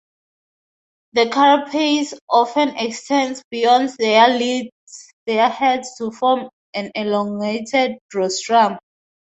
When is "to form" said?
5.99-6.49